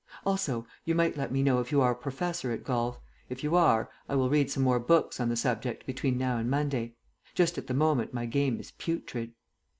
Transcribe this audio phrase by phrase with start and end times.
[0.25, 3.55] Also you might let me know if you are a professor at golf; if you
[3.55, 6.95] are, I will read some more books on the subject between now and Monday.
[7.35, 9.35] Just at the moment my game is putrid.